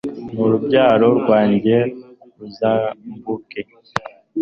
[0.33, 1.75] n'urubyaro rwanjye
[2.37, 3.61] ruzarimbuke